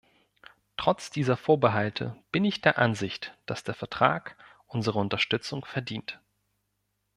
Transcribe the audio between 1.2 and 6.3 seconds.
Vorbehalte bin ich der Ansicht, dass der Vertrag unsere Unterstützung verdient.